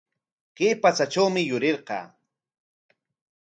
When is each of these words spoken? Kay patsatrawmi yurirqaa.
Kay 0.57 0.73
patsatrawmi 0.81 1.41
yurirqaa. 1.49 2.05